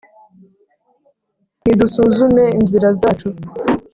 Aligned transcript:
Nidusuzume 1.63 2.43
inzira 2.59 2.89
zacu, 2.99 3.27